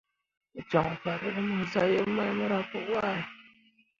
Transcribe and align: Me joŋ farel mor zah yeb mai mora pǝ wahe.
Me 0.53 0.61
joŋ 0.69 0.87
farel 1.01 1.37
mor 1.47 1.63
zah 1.71 1.87
yeb 1.93 2.07
mai 2.15 2.31
mora 2.37 2.59
pǝ 2.69 2.79
wahe. 2.91 3.21